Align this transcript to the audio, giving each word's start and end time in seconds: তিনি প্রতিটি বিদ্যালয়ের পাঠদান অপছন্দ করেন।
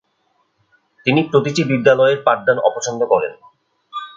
তিনি 1.05 1.21
প্রতিটি 1.23 1.61
বিদ্যালয়ের 1.63 2.19
পাঠদান 2.25 2.57
অপছন্দ 2.59 3.01
করেন। 3.05 3.33